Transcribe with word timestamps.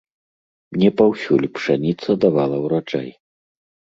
Не 0.83 0.87
паўсюль 1.01 1.43
пшаніца 1.59 2.09
давала 2.25 2.57
ўраджай. 2.65 3.09